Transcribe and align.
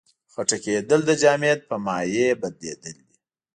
خټکېدل 0.33 1.01
د 1.09 1.11
جامد 1.21 1.59
په 1.69 1.75
مایع 1.85 2.29
بدلیدل 2.41 2.93
دي. 3.07 3.15